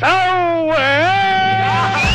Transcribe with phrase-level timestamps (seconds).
[0.00, 2.07] 哎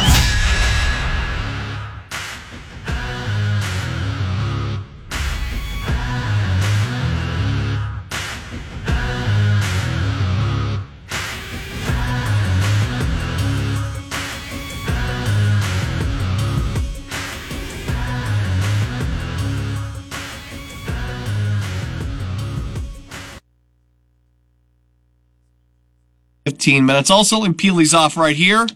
[26.46, 27.10] 15 minutes.
[27.10, 28.68] Also, in Peely's off right here,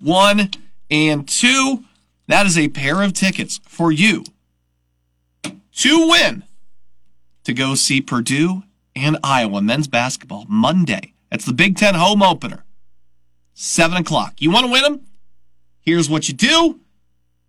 [0.00, 0.50] one
[0.90, 1.84] and two.
[2.26, 4.24] That is a pair of tickets for you
[5.42, 6.44] to win
[7.44, 11.14] to go see Purdue and Iowa men's basketball Monday.
[11.30, 12.64] That's the Big Ten home opener,
[13.54, 14.34] 7 o'clock.
[14.40, 15.00] You want to win them?
[15.80, 16.80] Here's what you do.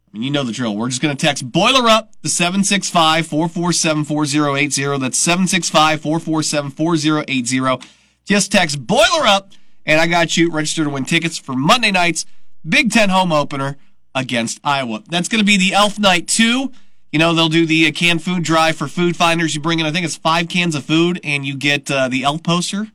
[0.08, 0.76] I mean, you know the drill.
[0.76, 4.98] We're just going to text Boiler Up to 765 447 4080.
[4.98, 7.99] That's 765 447 4080
[8.30, 9.54] just text Boiler Up,
[9.88, 12.28] and I got you registered to win tickets for Monday night's
[12.68, 13.76] Big Ten home opener
[14.14, 15.02] against Iowa.
[15.10, 16.72] That's going to be the Elf Night 2.
[17.12, 19.56] You know, they'll do the uh, canned food drive for food finders.
[19.56, 22.22] You bring in, I think it's five cans of food, and you get uh, the
[22.22, 22.90] elf poster.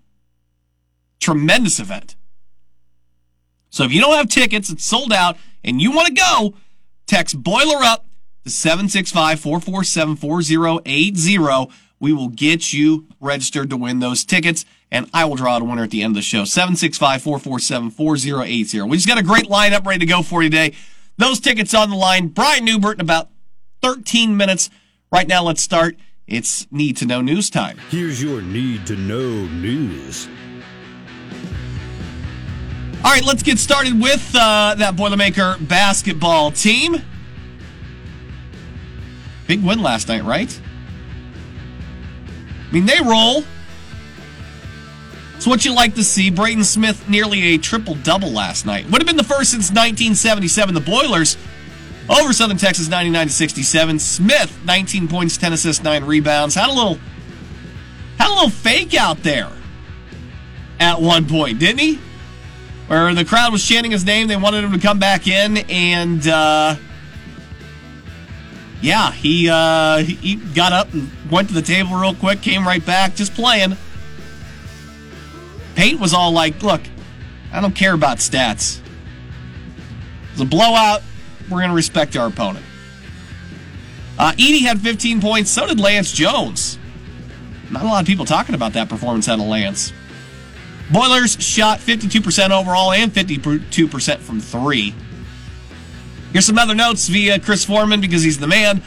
[1.18, 2.14] Tremendous event.
[3.70, 6.54] So if you don't have tickets, it's sold out, and you want to go,
[7.08, 8.06] text Boiler Up
[8.44, 11.72] to 765 447 4080.
[11.98, 14.64] We will get you registered to win those tickets,
[14.94, 16.44] and I will draw out a winner at the end of the show.
[16.44, 18.82] 765 447 4080.
[18.82, 20.72] We just got a great lineup ready to go for you today.
[21.18, 22.28] Those tickets on the line.
[22.28, 23.28] Brian Neubert in about
[23.82, 24.70] 13 minutes.
[25.10, 25.96] Right now, let's start.
[26.28, 27.76] It's Need to Know News time.
[27.90, 30.28] Here's your Need to Know News.
[33.04, 37.02] All right, let's get started with uh, that Boilermaker basketball team.
[39.48, 40.60] Big win last night, right?
[42.68, 43.42] I mean, they roll.
[45.44, 46.30] It's what you like to see.
[46.30, 48.86] Braden Smith nearly a triple double last night.
[48.86, 50.74] Would have been the first since 1977.
[50.74, 51.36] The Boilers
[52.08, 53.98] over Southern Texas 99 to 67.
[53.98, 56.54] Smith 19 points, 10 assists, 9 rebounds.
[56.54, 56.98] Had a little
[58.16, 59.50] had a little fake out there
[60.80, 61.98] at one point, didn't he?
[62.86, 66.26] Where the crowd was chanting his name, they wanted him to come back in, and
[66.26, 66.76] uh,
[68.80, 72.86] yeah, he uh, he got up and went to the table real quick, came right
[72.86, 73.76] back, just playing.
[75.74, 76.82] Pate was all like, "Look,
[77.52, 78.80] I don't care about stats.
[80.32, 81.02] It's a blowout.
[81.50, 82.64] We're going to respect our opponent."
[84.18, 85.50] Uh, Edey had 15 points.
[85.50, 86.78] So did Lance Jones.
[87.70, 89.92] Not a lot of people talking about that performance out of Lance.
[90.92, 94.94] Boilers shot 52% overall and 52% from three.
[96.32, 98.82] Here's some other notes via Chris Foreman because he's the man.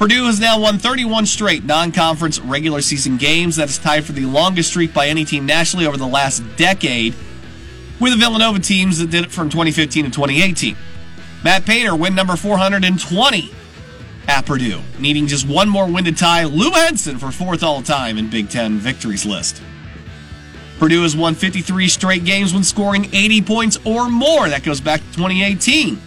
[0.00, 3.56] Purdue has now won 31 straight non conference regular season games.
[3.56, 7.14] That is tied for the longest streak by any team nationally over the last decade,
[8.00, 10.74] with the Villanova teams that did it from 2015 to 2018.
[11.44, 13.50] Matt Painter, win number 420
[14.26, 18.16] at Purdue, needing just one more win to tie Lou Henson for fourth all time
[18.16, 19.60] in Big Ten victories list.
[20.78, 24.48] Purdue has won 53 straight games when scoring 80 points or more.
[24.48, 26.00] That goes back to 2018.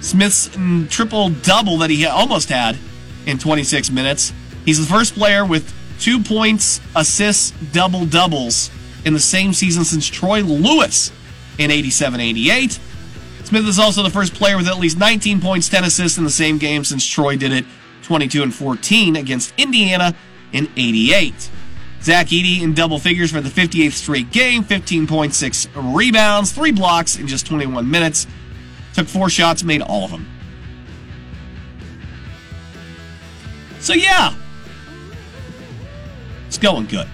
[0.00, 0.48] Smith's
[0.88, 2.76] triple double that he almost had
[3.26, 4.32] in 26 minutes.
[4.64, 8.70] He's the first player with two points, assists, double doubles
[9.04, 11.12] in the same season since Troy Lewis
[11.58, 12.78] in 87 88.
[13.44, 16.30] Smith is also the first player with at least 19 points, 10 assists in the
[16.30, 17.64] same game since Troy did it
[18.02, 20.14] 22 and 14 against Indiana
[20.52, 21.50] in 88.
[22.02, 27.26] Zach Edey in double figures for the 58th straight game, 15.6 rebounds, three blocks in
[27.26, 28.26] just 21 minutes.
[28.98, 30.26] Took four shots, made all of them.
[33.78, 34.34] So, yeah,
[36.48, 37.06] it's going good.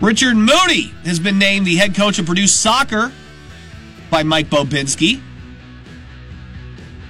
[0.00, 3.12] Richard Moody has been named the head coach of Purdue Soccer
[4.10, 5.20] by Mike Bobinski.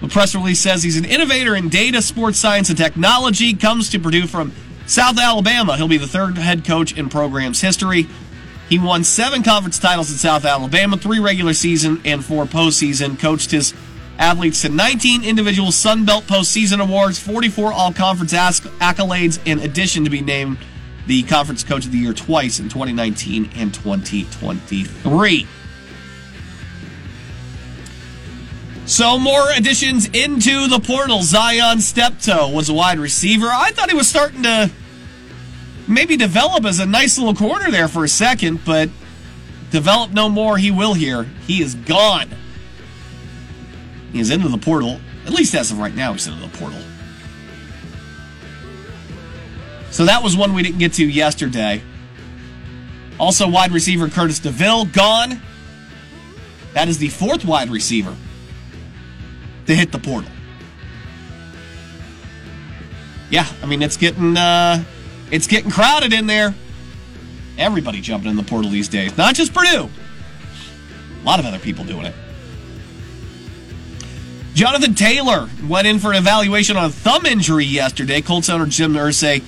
[0.03, 3.55] The press release says he's an innovator in data, sports science, and technology.
[3.55, 4.53] Comes to Purdue from
[4.85, 5.79] South Alabama.
[5.79, 8.07] He'll be the third head coach in program's history.
[8.69, 13.19] He won seven conference titles in South Alabama, three regular season and four postseason.
[13.19, 13.75] Coached his
[14.19, 20.11] athletes to 19 individual Sun Belt postseason awards, 44 all conference accolades, in addition to
[20.11, 20.59] be named
[21.07, 25.47] the Conference Coach of the Year twice in 2019 and 2023.
[28.87, 31.23] So more additions into the portal.
[31.23, 33.47] Zion Steptoe was a wide receiver.
[33.49, 34.71] I thought he was starting to
[35.89, 38.89] maybe develop as a nice little corner there for a second, but
[39.71, 40.59] develop no more.
[40.59, 41.25] He will here.
[41.47, 42.31] He is gone.
[44.13, 45.01] He is into the portal.
[45.27, 46.79] At least as of right now, he's into the portal.
[49.91, 51.83] So that was one we didn't get to yesterday.
[53.19, 55.41] Also, wide receiver Curtis DeVille gone.
[56.75, 58.15] That is the fourth wide receiver
[59.67, 60.31] to hit the portal.
[63.31, 64.85] Yeah, I mean it's getting uh,
[65.31, 66.55] it's getting crowded in there.
[67.59, 69.89] Everybody jumping in the portal these days, not just Purdue.
[69.89, 72.15] A lot of other people doing it.
[74.55, 78.23] Jonathan Taylor went in for an evaluation on a thumb injury yesterday.
[78.23, 79.43] Colts owner Jim Irsay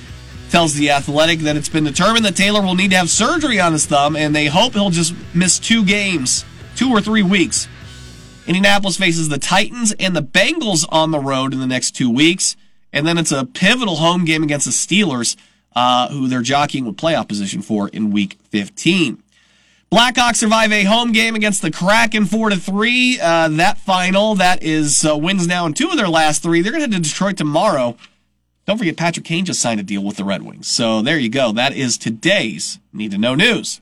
[0.50, 3.72] tells The Athletic that it's been determined that Taylor will need to have surgery on
[3.72, 6.44] his thumb, and they hope he'll just miss two games,
[6.76, 7.69] two or three weeks.
[8.46, 12.56] Indianapolis faces the Titans and the Bengals on the road in the next two weeks,
[12.92, 15.36] and then it's a pivotal home game against the Steelers,
[15.78, 19.22] uh, who they're jockeying with playoff position for in Week 15.
[19.92, 23.20] Blackhawks survive a home game against the Kraken four to three.
[23.20, 26.62] Uh, that final that is uh, wins now in two of their last three.
[26.62, 27.96] They're going to head to Detroit tomorrow.
[28.66, 30.66] Don't forget Patrick Kane just signed a deal with the Red Wings.
[30.66, 31.52] So there you go.
[31.52, 33.80] That is today's need to know news.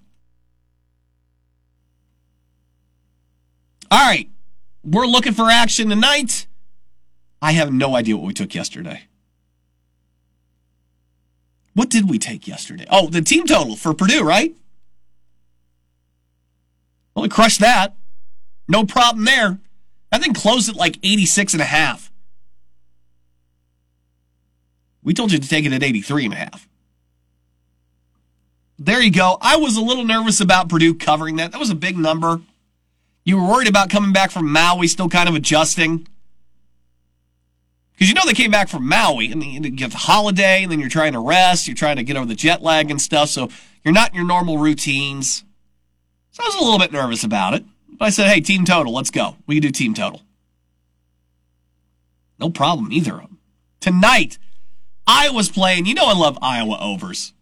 [3.91, 4.29] All right,
[4.85, 6.47] we're looking for action tonight.
[7.41, 9.05] I have no idea what we took yesterday.
[11.77, 12.87] What did we take yesterday?
[12.91, 14.57] Oh, the team total for Purdue, right?
[17.15, 17.95] Well, we crushed that.
[18.67, 19.59] No problem there.
[20.11, 22.11] I think closed at like 86 and a half.
[25.03, 26.67] We told you to take it at 83 and a half.
[28.79, 29.37] There you go.
[29.43, 31.53] I was a little nervous about Purdue covering that.
[31.53, 32.41] That was a big number.
[33.23, 36.09] You were worried about coming back from Maui, still kind of adjusting.
[37.97, 40.81] Because you know they came back from Maui, and you get the holiday, and then
[40.81, 43.49] you're trying to rest, you're trying to get over the jet lag and stuff, so
[43.83, 45.45] you're not in your normal routines.
[46.33, 47.65] So I was a little bit nervous about it.
[47.89, 49.37] But I said, hey, team total, let's go.
[49.47, 50.21] We can do team total.
[52.39, 53.39] No problem, either of them.
[53.81, 54.37] Tonight,
[55.07, 55.87] Iowa's playing.
[55.87, 57.33] You know I love Iowa overs.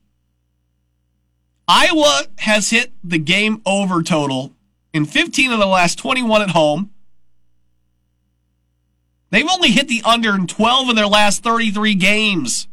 [1.67, 4.53] Iowa has hit the game over total
[4.93, 6.91] in 15 of the last 21 at home.
[9.35, 12.69] They've only hit the under in 12 of their last 33 games.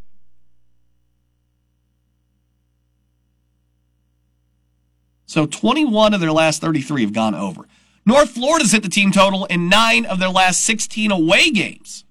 [5.26, 7.64] So 21 of their last 33 have gone over.
[8.06, 12.06] North Florida's hit the team total in nine of their last 16 away games.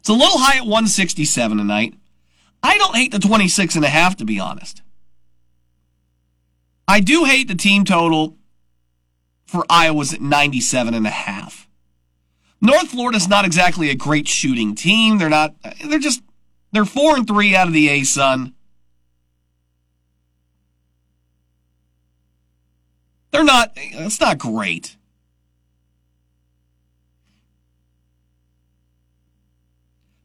[0.00, 1.94] It's a little high at 167 tonight.
[2.64, 4.82] I don't hate the 26 and a half, to be honest.
[6.88, 8.38] I do hate the team total
[9.52, 11.68] for Iowa's at 97 and a half.
[12.62, 15.18] North Florida's not exactly a great shooting team.
[15.18, 15.54] They're not,
[15.84, 16.22] they're just,
[16.72, 18.54] they're four and three out of the A Sun.
[23.30, 24.96] They're not, it's not great.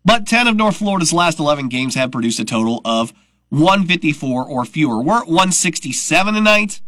[0.05, 3.11] But 10 of North Florida's last 11 games have produced a total of
[3.49, 5.03] 154 or fewer.
[5.03, 6.81] We're at 167 tonight.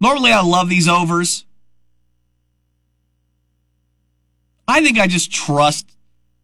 [0.00, 1.44] Normally, I love these overs.
[4.66, 5.94] I think I just trust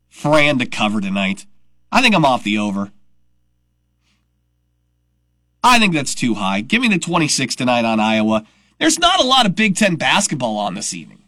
[0.09, 1.47] Fran to cover tonight.
[1.91, 2.93] I think I'm off the over.
[5.63, 6.61] I think that's too high.
[6.61, 8.47] Give me the 26 tonight on Iowa.
[8.79, 11.19] There's not a lot of Big Ten basketball on this evening.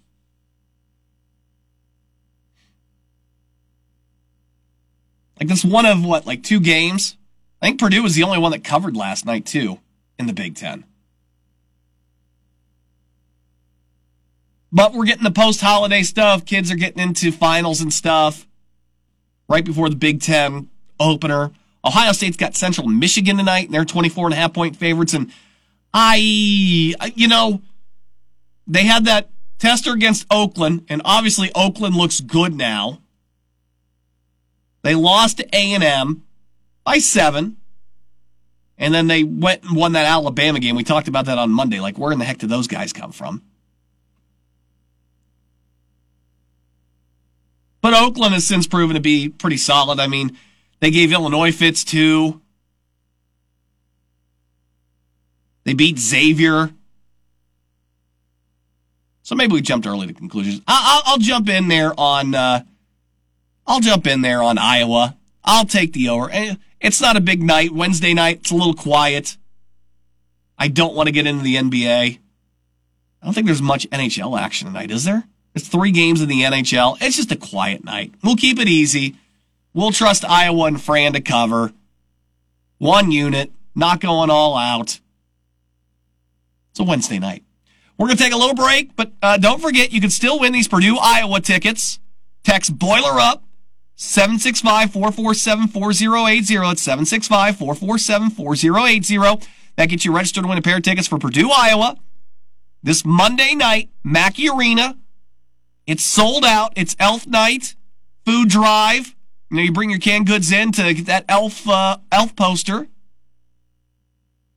[5.38, 7.17] Like this one of what, like two games?
[7.61, 9.81] I think Purdue was the only one that covered last night too
[10.19, 10.85] in the Big Ten.
[14.73, 16.47] But we're getting the post holiday stuff.
[16.47, 18.47] Kids are getting into finals and stuff
[19.49, 21.52] right before the Big Ten opener.
[21.85, 25.12] Ohio State's got Central Michigan tonight, and they're 24 and a half point favorites.
[25.14, 25.31] And
[25.93, 27.61] I, you know,
[28.67, 33.00] they had that tester against Oakland, and obviously Oakland looks good now.
[34.83, 36.25] They lost to A&M
[36.85, 37.59] by seven.
[38.79, 40.75] And then they went and won that Alabama game.
[40.75, 41.79] We talked about that on Monday.
[41.79, 43.43] Like, where in the heck did those guys come from?
[47.83, 50.01] But Oakland has since proven to be pretty solid.
[50.01, 50.39] I mean,
[50.81, 52.41] they gave Illinois fits too.
[55.65, 56.71] They beat Xavier.
[59.25, 60.62] So maybe we jumped early to conclusions.
[60.67, 62.65] I'll, I'll jump in there on uh,
[63.67, 65.17] I'll jump in there on Iowa.
[65.45, 66.31] I'll take the over.
[66.31, 67.73] Eh, It's not a big night.
[67.73, 69.37] Wednesday night, it's a little quiet.
[70.59, 72.19] I don't want to get into the NBA.
[72.19, 75.25] I don't think there's much NHL action tonight, is there?
[75.52, 76.97] There's three games in the NHL.
[77.00, 78.12] It's just a quiet night.
[78.23, 79.16] We'll keep it easy.
[79.75, 81.73] We'll trust Iowa and Fran to cover.
[82.78, 85.00] One unit, not going all out.
[86.71, 87.44] It's a Wednesday night.
[87.99, 90.52] We're going to take a little break, but uh, don't forget you can still win
[90.52, 92.00] these Purdue Iowa tickets.
[92.42, 93.44] Text Boiler Up
[93.97, 96.54] 765 447 4080.
[96.73, 99.47] It's 765 447 4080.
[99.76, 101.97] That gets you registered to win a pair of tickets for Purdue Iowa
[102.82, 104.99] this Monday night, Mackey Arena.
[105.87, 106.73] It's sold out.
[106.77, 107.75] It's Elf Night,
[108.25, 109.15] food drive.
[109.51, 112.89] You know, you bring your canned goods in to get that Elf uh, Elf poster.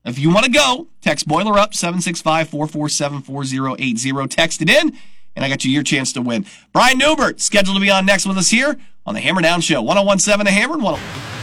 [0.05, 4.27] If you want to go, text Boiler Up 765 447 4080.
[4.27, 4.95] Text it in,
[5.35, 6.45] and I got you your chance to win.
[6.71, 9.81] Brian Neubert, scheduled to be on next with us here on the Hammer Down Show.
[9.81, 11.34] 1017 The Hammer and 10.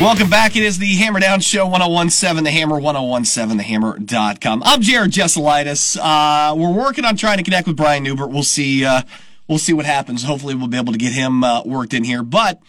[0.00, 0.56] Welcome back.
[0.56, 4.62] It is the Hammer Down Show 1017 The Hammer, 1017thehammer.com.
[4.64, 5.96] I'm Jared Jesselitis.
[5.96, 8.30] Uh, we're working on trying to connect with Brian Neubert.
[8.30, 9.02] We'll see, uh,
[9.46, 10.24] we'll see what happens.
[10.24, 12.24] Hopefully we'll be able to get him, uh, worked in here.
[12.24, 12.60] But,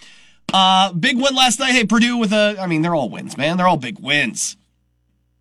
[0.54, 1.72] uh, big win last night.
[1.72, 3.58] Hey, Purdue with a, I mean, they're all wins, man.
[3.58, 4.56] They're all big wins.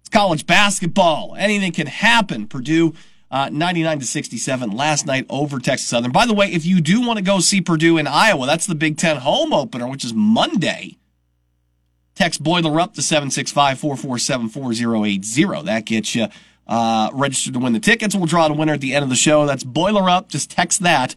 [0.00, 1.36] It's college basketball.
[1.38, 2.46] Anything can happen.
[2.48, 2.94] Purdue,
[3.30, 6.12] uh, 99 to 67 last night over Texas Southern.
[6.12, 8.74] By the way, if you do want to go see Purdue in Iowa, that's the
[8.74, 10.96] Big Ten home opener, which is Monday.
[12.14, 15.62] Text Boiler up to 765 447 4080.
[15.64, 16.28] That gets you
[16.66, 18.14] uh, registered to win the tickets.
[18.14, 19.46] We'll draw the winner at the end of the show.
[19.46, 20.28] That's Boiler Up.
[20.28, 21.16] Just text that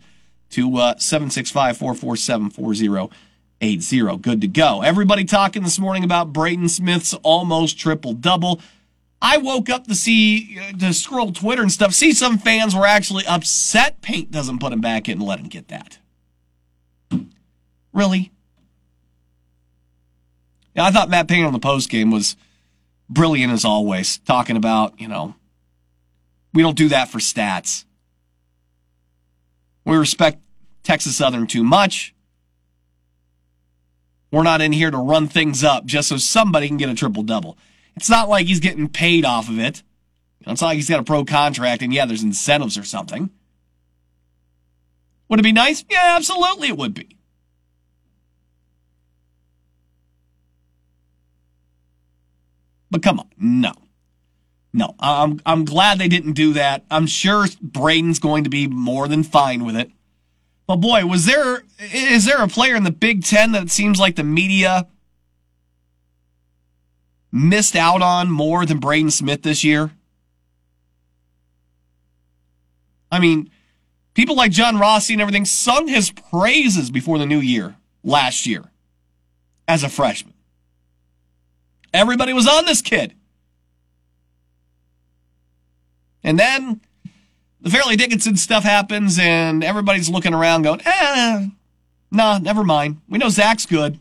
[0.51, 4.18] to uh, 765 447 4080.
[4.18, 4.82] Good to go.
[4.82, 8.62] Everybody talking this morning about Braden Smith's almost triple double.
[9.22, 12.86] I woke up to see, uh, to scroll Twitter and stuff, see some fans were
[12.86, 15.98] actually upset Paint doesn't put him back in and let him get that.
[17.94, 18.32] Really?
[20.77, 22.36] I thought Matt Payne on the post game was
[23.10, 25.36] brilliant as always, talking about, you know,
[26.53, 27.86] we don't do that for stats.
[29.86, 30.39] We respect
[30.84, 32.13] Texas Southern too much.
[34.31, 37.24] We're not in here to run things up just so somebody can get a triple
[37.24, 37.57] double.
[37.96, 39.84] It's not like he's getting paid off of it.
[40.41, 43.29] It's not like he's got a pro contract and yeah, there's incentives or something.
[45.29, 45.84] Would it be nice?
[45.89, 47.16] Yeah, absolutely it would be.
[52.98, 53.74] But come on, no.
[54.74, 56.84] No, I'm I'm glad they didn't do that.
[56.89, 59.92] I'm sure Braden's going to be more than fine with it.
[60.66, 64.00] But boy, was there is there a player in the Big Ten that it seems
[64.00, 64.88] like the media
[67.32, 69.92] missed out on more than Braden Smith this year?
[73.12, 73.51] I mean,
[74.16, 78.63] people like John Rossi and everything sung his praises before the new year last year
[79.68, 80.34] as a freshman.
[81.98, 83.16] Everybody was on this kid.
[86.24, 86.80] And then
[87.60, 91.48] the Fairleigh Dickinson stuff happens, and everybody's looking around going, eh,
[92.12, 93.01] nah, never mind.
[93.10, 94.00] We know Zach's good.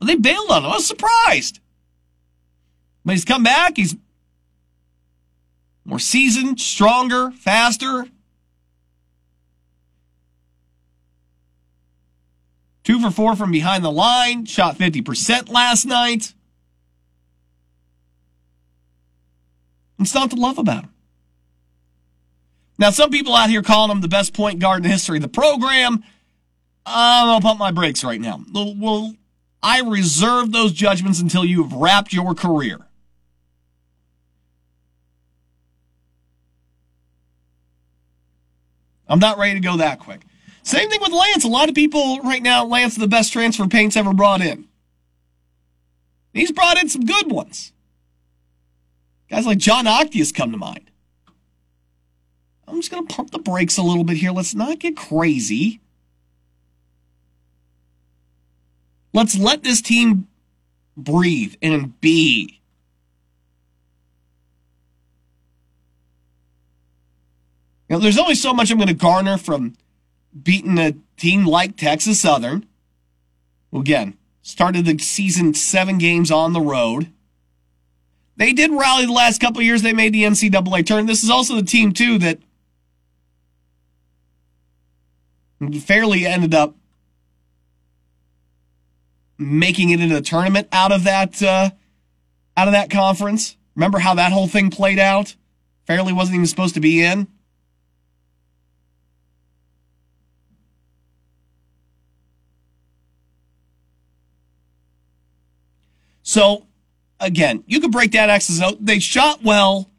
[0.00, 0.70] They bailed on him.
[0.70, 1.58] I was surprised.
[3.04, 3.76] But he's come back.
[3.76, 3.96] He's
[5.84, 8.06] more seasoned, stronger, faster.
[12.86, 14.44] Two for four from behind the line.
[14.44, 16.34] Shot 50% last night.
[19.98, 20.92] It's not to love about him.
[22.78, 25.28] Now, some people out here calling him the best point guard in history of the
[25.28, 26.04] program.
[26.84, 28.40] I'm going to pump my brakes right now.
[28.54, 29.16] Well,
[29.60, 32.78] I reserve those judgments until you have wrapped your career.
[39.08, 40.20] I'm not ready to go that quick.
[40.66, 41.44] Same thing with Lance.
[41.44, 44.66] A lot of people right now, Lance is the best transfer Paint's ever brought in.
[46.34, 47.72] He's brought in some good ones.
[49.30, 50.90] Guys like Jon Octeus come to mind.
[52.66, 54.32] I'm just going to pump the brakes a little bit here.
[54.32, 55.80] Let's not get crazy.
[59.12, 60.26] Let's let this team
[60.96, 62.60] breathe and be.
[67.88, 69.76] You know, there's only so much I'm going to garner from
[70.42, 72.66] beating a team like Texas Southern.
[73.72, 77.12] Again, started the season seven games on the road.
[78.36, 79.82] They did rally the last couple years.
[79.82, 81.06] They made the NCAA turn.
[81.06, 82.38] This is also the team too that
[85.80, 86.74] Fairleigh ended up
[89.38, 91.70] making it into the tournament out of that uh,
[92.56, 93.56] out of that conference.
[93.74, 95.34] Remember how that whole thing played out?
[95.86, 97.28] Fairleigh wasn't even supposed to be in.
[106.36, 106.66] So
[107.18, 108.76] again, you could break that X's out.
[108.84, 109.90] They shot well.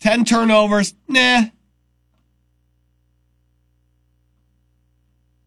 [0.00, 1.42] Ten turnovers, nah.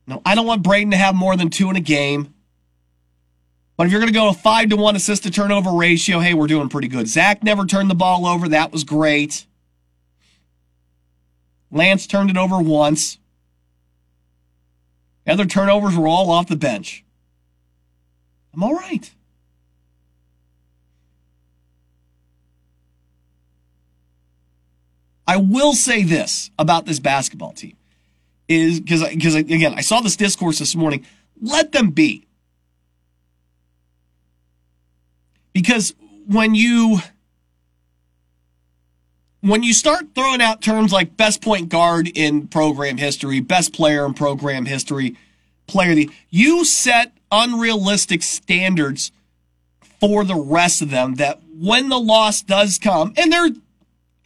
[0.07, 2.33] No, I don't want Braden to have more than two in a game.
[3.75, 6.33] But if you're going to go a five to one assist to turnover ratio, hey,
[6.33, 7.09] we're doing pretty good.
[7.09, 8.47] Zach never turned the ball over.
[8.47, 9.45] That was great.
[11.71, 13.17] Lance turned it over once.
[15.25, 17.03] The other turnovers were all off the bench.
[18.53, 19.11] I'm all right.
[25.25, 27.77] I will say this about this basketball team
[28.47, 31.05] is because because again I saw this discourse this morning.
[31.41, 32.27] Let them be
[35.53, 35.95] because
[36.27, 36.99] when you
[39.43, 44.05] when you start throwing out terms like best point guard in program history, best player
[44.05, 45.17] in program history,
[45.67, 49.11] player the you set unrealistic standards
[49.99, 53.49] for the rest of them that when the loss does come, and their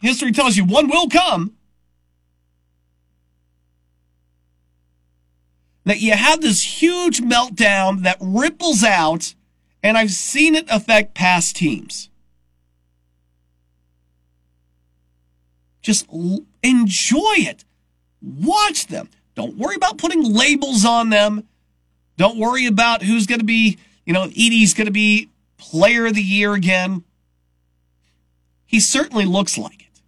[0.00, 1.52] history tells you one will come,
[5.84, 9.34] that you have this huge meltdown that ripples out,
[9.82, 12.08] and I've seen it affect past teams.
[15.82, 17.64] Just l- enjoy it.
[18.20, 19.08] Watch them.
[19.34, 21.46] Don't worry about putting labels on them.
[22.16, 26.14] Don't worry about who's going to be, you know, Edey's going to be player of
[26.14, 27.04] the year again.
[28.66, 30.00] He certainly looks like it.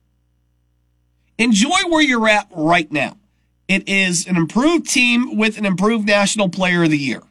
[1.38, 3.16] Enjoy where you're at right now.
[3.68, 7.22] It is an improved team with an improved national player of the year.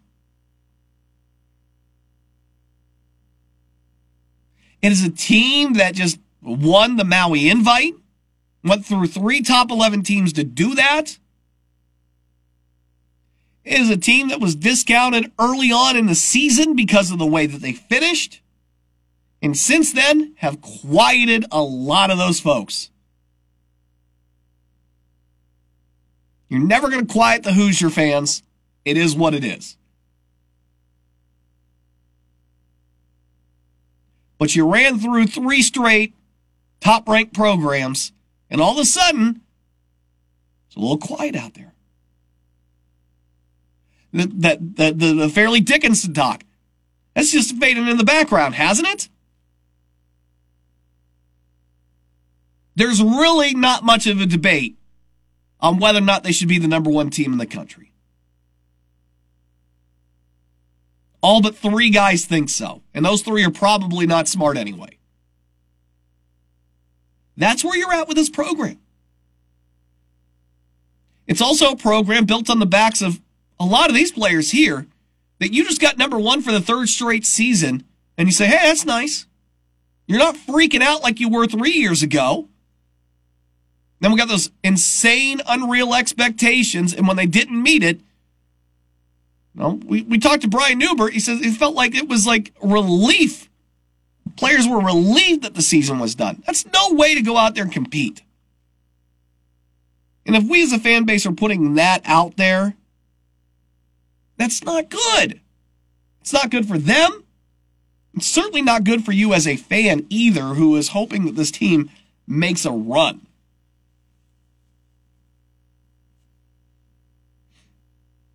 [4.81, 7.95] It is a team that just won the Maui invite,
[8.63, 11.17] went through three top 11 teams to do that.
[13.63, 17.25] It is a team that was discounted early on in the season because of the
[17.25, 18.41] way that they finished.
[19.41, 22.89] And since then have quieted a lot of those folks.
[26.49, 28.43] You're never going to quiet the Hoosier fans.
[28.83, 29.77] It is what it is.
[34.39, 36.15] But you ran through three straight
[36.79, 38.13] top ranked programs,
[38.49, 39.41] and all of a sudden,
[40.67, 41.73] it's a little quiet out there.
[44.11, 46.43] That, the, the Fairleigh Dickinson talk,
[47.13, 49.09] that's just fading in the background, hasn't it?
[52.75, 54.77] There's really not much of a debate
[55.59, 57.91] on whether or not they should be the number one team in the country.
[61.21, 64.98] All but three guys think so, and those three are probably not smart anyway.
[67.39, 68.79] That's where you're at with this program.
[71.25, 73.21] It's also a program built on the backs of
[73.59, 74.87] a lot of these players here
[75.39, 77.85] that you just got number one for the third straight season,
[78.17, 79.25] and you say, hey, that's nice.
[80.05, 82.49] You're not freaking out like you were three years ago.
[84.01, 88.01] Then we got those insane, unreal expectations, and when they didn't meet it,
[89.55, 91.13] no, we, we talked to Brian Neubert.
[91.13, 93.48] He says it felt like it was like relief.
[94.39, 96.41] Players were relieved that the season was done.
[96.45, 98.21] That's no way to go out there and compete.
[100.25, 102.77] And if we as a fan base are putting that out there,
[104.37, 105.41] that's not good.
[106.21, 107.25] It's not good for them.
[108.13, 111.51] It's certainly not good for you as a fan either, who is hoping that this
[111.51, 111.89] team
[112.25, 113.27] makes a run.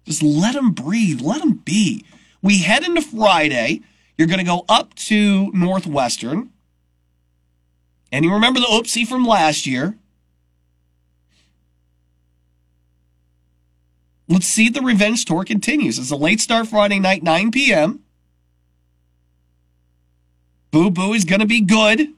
[0.05, 1.23] Just let them breathe.
[1.23, 2.05] Let them be.
[2.43, 3.81] We head into Friday.
[4.17, 6.51] You're going to go up to Northwestern.
[8.13, 9.97] And you remember the oopsie from last year.
[14.29, 15.99] Let's see if the revenge tour continues.
[15.99, 18.05] It's a late start Friday night, 9 p.m.
[20.71, 22.09] Boo Buie is going to be good.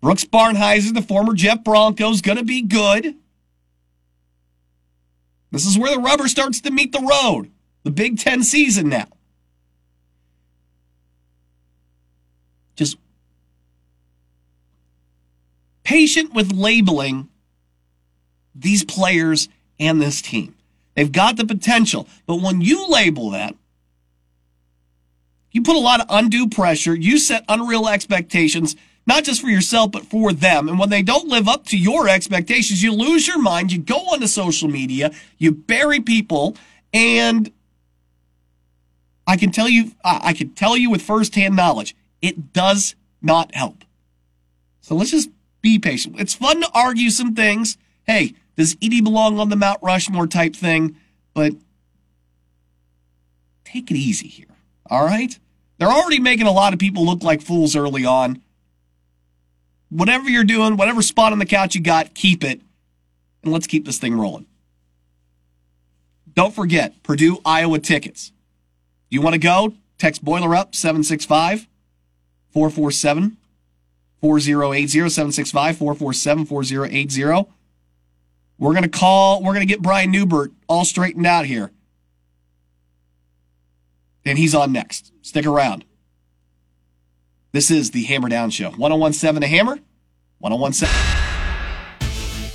[0.00, 3.16] Brooks Barnhizer, the former Jeff Broncho, is going to be good.
[5.50, 7.50] This is where the rubber starts to meet the road.
[7.84, 9.06] The Big Ten season now.
[12.74, 12.98] Just
[15.84, 17.28] patient with labeling
[18.54, 20.54] these players and this team.
[20.94, 23.54] They've got the potential, but when you label that,
[25.50, 28.74] you put a lot of undue pressure, you set unreal expectations
[29.06, 30.68] not just for yourself, but for them.
[30.68, 33.72] And when they don't live up to your expectations, you lose your mind.
[33.72, 36.56] You go onto social media, you bury people,
[36.92, 37.52] and
[39.26, 43.84] I can tell you, I can tell you with firsthand knowledge, it does not help.
[44.80, 45.30] So let's just
[45.62, 46.16] be patient.
[46.18, 47.78] It's fun to argue some things.
[48.06, 50.96] Hey, does Edey belong on the Mount Rushmore type thing?
[51.32, 51.54] But
[53.64, 54.46] take it easy here.
[54.90, 55.38] All right?
[55.78, 58.42] They're already making a lot of people look like fools early on.
[59.88, 62.60] Whatever you're doing, whatever spot on the couch you got, keep it.
[63.42, 64.46] And let's keep this thing rolling.
[66.34, 68.32] Don't forget, Purdue, Iowa tickets.
[69.14, 69.72] You want to go?
[69.96, 71.68] Text Boiler Up 765
[72.50, 73.36] 447
[74.20, 77.48] 4080 765 447 4080.
[78.58, 81.70] We're going to call, we're going to get Brian Neubert all straightened out here.
[84.24, 85.12] And he's on next.
[85.22, 85.84] Stick around.
[87.52, 88.70] This is the Hammer Down Show.
[88.70, 89.78] 1017 The Hammer,
[90.40, 91.23] 1017.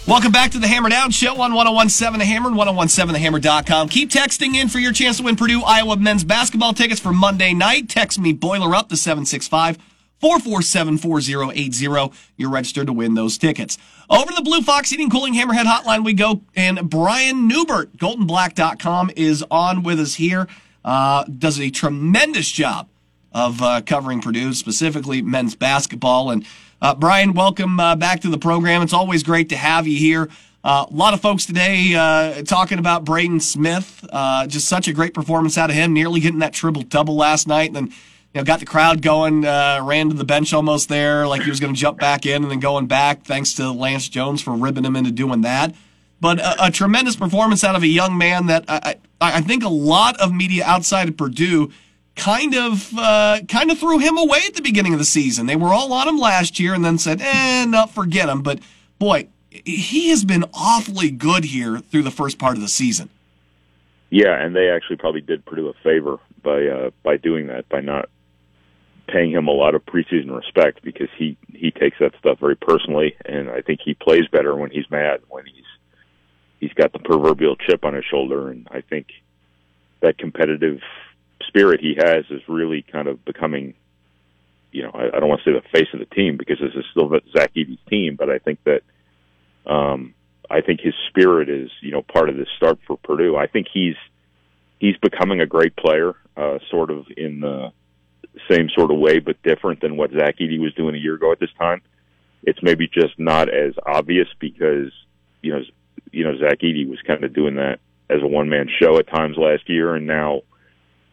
[0.10, 3.89] Welcome back to the Hammer Down Show on 1017 The Hammer and 1017thehammer.com.
[3.89, 7.54] Keep texting in for your chance to win Purdue Iowa men's basketball tickets for Monday
[7.54, 7.89] night.
[7.89, 9.78] Text me Boiler Up to 765
[10.19, 12.12] 447 4080.
[12.38, 13.78] You're registered to win those tickets.
[14.10, 19.45] Over the Blue Fox Heating Cooling Hammerhead Hotline we go, and Brian Neubert, GoldandBlack.com, is
[19.52, 20.48] on with us here.
[20.84, 22.89] Uh, does a tremendous job
[23.32, 26.32] of uh, covering Purdue, specifically men's basketball.
[26.32, 26.48] And
[26.82, 28.82] uh, Brian, welcome uh, back to the program.
[28.82, 30.30] It's always great to have you here.
[30.63, 34.06] Uh, a lot of folks today uh, talking about Braden Smith.
[34.12, 37.48] Uh, just such a great performance out of him, nearly getting that triple double last
[37.48, 37.96] night, and then you
[38.36, 39.46] know got the crowd going.
[39.46, 42.44] Uh, ran to the bench almost there, like he was going to jump back in,
[42.44, 43.24] and then going back.
[43.24, 45.74] Thanks to Lance Jones for ribbing him into doing that.
[46.22, 49.63] But a, a tremendous performance out of a young man that I, I, I think
[49.63, 51.72] a lot of media outside of Purdue
[52.15, 55.45] kind of uh, kind of threw him away at the beginning of the season.
[55.45, 58.60] They were all on him last year and then said, "Eh, no, forget him." But
[59.00, 63.10] boy, he has been awfully good here through the first part of the season.
[64.10, 67.82] Yeah, and they actually probably did Purdue a favor by uh, by doing that by
[67.82, 68.10] not
[69.08, 73.15] paying him a lot of preseason respect because he he takes that stuff very personally,
[73.26, 75.65] and I think he plays better when he's mad when he's
[76.60, 79.08] he's got the proverbial chip on his shoulder, and I think
[80.02, 80.80] that competitive
[81.47, 83.73] spirit he has is really kind of becoming,
[84.71, 86.73] you know, I, I don't want to say the face of the team because this
[86.75, 88.82] is still Zach Edey's team, but I think that,
[89.65, 90.13] um,
[90.49, 93.36] I think his spirit is, you know, part of this start for Purdue.
[93.36, 93.95] I think he's
[94.80, 97.71] he's becoming a great player, uh, sort of in the
[98.49, 101.32] same sort of way, but different than what Zach Edey was doing a year ago
[101.32, 101.82] at this time.
[102.43, 104.91] It's maybe just not as obvious because
[105.41, 105.62] you know,
[106.12, 109.08] you know, Zach Edey was kind of doing that as a one man show at
[109.08, 110.41] times last year, and now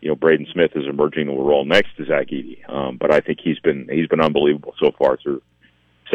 [0.07, 2.59] you know, Braden Smith is emerging the role next to Zach Edey.
[2.73, 5.43] Um, but I think he's been he's been unbelievable so far through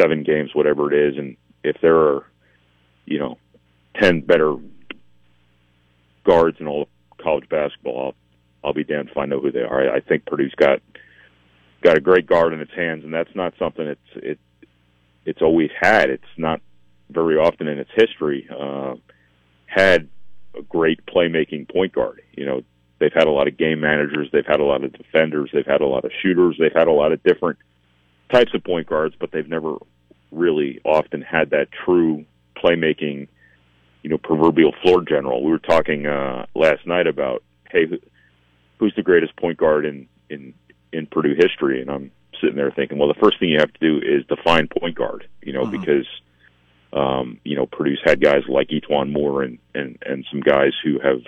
[0.00, 1.18] seven games, whatever it is.
[1.18, 2.24] And if there are,
[3.04, 3.36] you know,
[4.00, 4.56] ten better
[6.24, 6.88] guards in all
[7.22, 8.14] college basketball,
[8.64, 9.92] I'll, I'll be damned if I know who they are.
[9.92, 10.80] I, I think Purdue's got
[11.82, 14.38] got a great guard in its hands, and that's not something it's it
[15.26, 16.08] it's always had.
[16.08, 16.62] It's not
[17.10, 18.94] very often in its history uh,
[19.66, 20.08] had
[20.58, 22.22] a great playmaking point guard.
[22.32, 22.62] You know,
[23.02, 24.28] They've had a lot of game managers.
[24.32, 25.50] They've had a lot of defenders.
[25.52, 26.54] They've had a lot of shooters.
[26.56, 27.58] They've had a lot of different
[28.30, 29.74] types of point guards, but they've never
[30.30, 32.24] really often had that true
[32.56, 33.26] playmaking,
[34.04, 35.42] you know, proverbial floor general.
[35.42, 37.86] We were talking uh, last night about, hey,
[38.78, 40.54] who's the greatest point guard in in
[40.92, 41.80] in Purdue history?
[41.80, 44.68] And I'm sitting there thinking, well, the first thing you have to do is define
[44.68, 45.72] point guard, you know, uh-huh.
[45.72, 46.06] because
[46.92, 51.00] um, you know Purdue's had guys like E'Twaun Moore and and and some guys who
[51.00, 51.22] have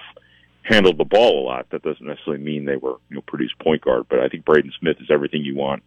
[0.65, 1.71] handled the ball a lot.
[1.71, 4.73] That doesn't necessarily mean they were you know produced point guard, but I think Braden
[4.81, 5.83] Smith is everything you want,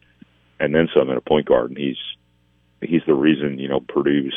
[0.60, 1.98] and then some in a point guard, and he's
[2.82, 4.36] he's the reason you know Purdue's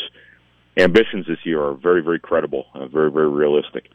[0.77, 3.89] ambitions this year are very very credible, uh, very very realistic.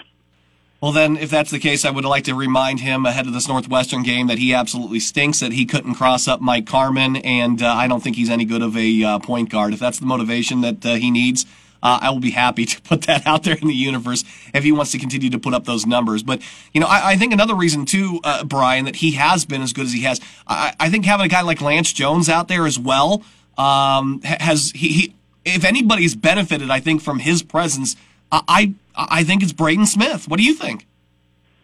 [0.82, 3.48] Well, then, if that's the case, I would like to remind him ahead of this
[3.48, 7.74] Northwestern game that he absolutely stinks, that he couldn't cross up Mike Carmin, and uh,
[7.74, 9.74] I don't think he's any good of a uh, point guard.
[9.74, 11.46] If that's the motivation that uh, he needs,
[11.84, 14.72] uh, I will be happy to put that out there in the universe if he
[14.72, 16.24] wants to continue to put up those numbers.
[16.24, 16.42] But,
[16.74, 19.74] you know, I, I think another reason, too, uh, Brian, that he has been as
[19.74, 22.66] good as he has, I, I think having a guy like Lance Jones out there
[22.66, 23.24] as well
[23.58, 27.96] um, has, he, he, if anybody's benefited, I think, from his presence,
[28.32, 30.28] I, I think it's Braden Smith.
[30.28, 30.88] What do you think?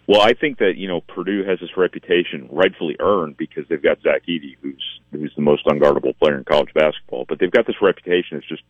[0.07, 4.01] Well, I think that you know Purdue has this reputation rightfully earned because they've got
[4.01, 7.25] Zach Edey, who's who's the most unguardable player in college basketball.
[7.29, 8.37] But they've got this reputation.
[8.37, 8.63] It's just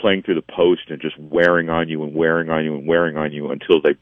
[0.00, 3.16] playing through the post and just wearing on you and wearing on you and wearing
[3.16, 3.96] on you until they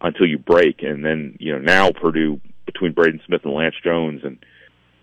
[0.00, 0.82] until you break.
[0.82, 4.38] And then you know now Purdue between Braden Smith and Lance Jones and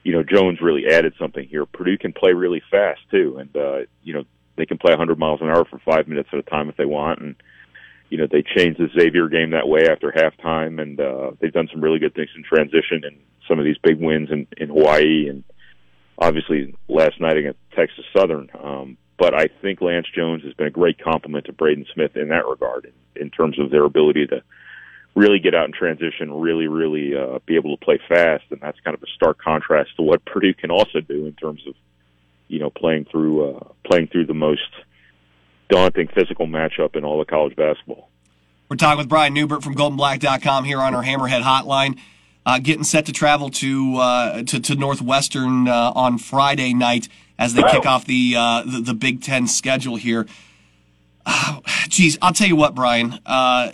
[0.07, 1.65] you know, Jones really added something here.
[1.65, 4.23] Purdue can play really fast too, and uh, you know,
[4.55, 6.85] they can play 100 miles an hour for five minutes at a time if they
[6.85, 7.35] want, and
[8.09, 11.67] you know, they changed the Xavier game that way after halftime, and uh, they've done
[11.69, 13.17] some really good things in transition and
[13.49, 15.43] some of these big wins in, in Hawaii and
[16.17, 18.49] obviously last night against Texas Southern.
[18.57, 22.29] Um, but I think Lance Jones has been a great compliment to Braden Smith in
[22.29, 24.43] that regard, in, terms of their ability to
[25.15, 28.79] really get out in transition, really, really uh, be able to play fast, and that's
[28.81, 31.73] kind of a stark contrast to what Purdue can also do in terms of,
[32.47, 34.69] you know, playing through uh, playing through the most
[35.69, 38.09] daunting physical matchup in all of college basketball.
[38.69, 41.99] We're talking with Brian Neubert from GoldandBlack.com here on our Hammerhead Hotline.
[42.47, 47.55] Uh, getting set to travel to uh, to, to, Northwestern uh, on Friday night as
[47.55, 50.25] they kick off the, uh, the, the Big Ten schedule here.
[51.89, 53.19] Geez, I'll tell you what, Brian.
[53.25, 53.73] Uh,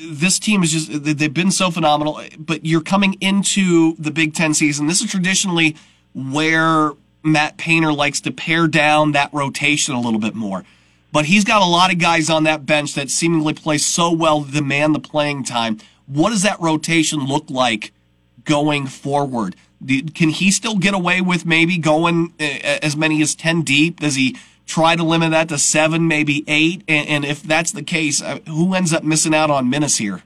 [0.00, 2.20] this team is just they've been so phenomenal.
[2.38, 4.86] But you're coming into the Big Ten season.
[4.86, 5.74] This is traditionally
[6.14, 6.92] where
[7.24, 10.64] Matt Painter likes to pare down that rotation a little bit more
[11.10, 14.42] but he's got a lot of guys on that bench that seemingly play so well
[14.42, 15.78] to demand the playing time.
[16.06, 17.92] What does that rotation look like
[18.44, 19.56] going forward?
[19.86, 22.44] Can he still get away with maybe going uh,
[22.82, 24.00] as many as 10 deep?
[24.00, 26.82] Does he try to limit that to seven, maybe eight?
[26.88, 30.22] And if that's the case, uh, who ends up missing out on minutes here?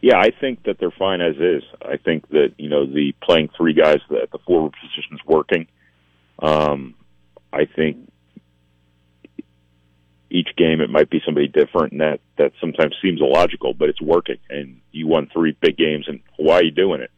[0.00, 1.62] Yeah, I think that they're fine as is.
[1.80, 5.66] I think that, you know, the playing three guys at the forward positions working.
[6.38, 6.94] Um,
[7.52, 8.10] I think
[10.34, 14.02] each game it might be somebody different and that that sometimes seems illogical but it's
[14.02, 17.10] working and you won three big games in Hawaii doing it?